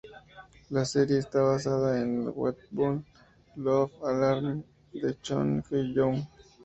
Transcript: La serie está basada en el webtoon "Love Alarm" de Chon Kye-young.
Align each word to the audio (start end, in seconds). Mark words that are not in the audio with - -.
La 0.71 0.83
serie 0.83 1.19
está 1.19 1.43
basada 1.43 2.01
en 2.01 2.23
el 2.23 2.29
webtoon 2.29 3.05
"Love 3.57 3.91
Alarm" 4.03 4.63
de 4.93 5.21
Chon 5.21 5.61
Kye-young. 5.61 6.25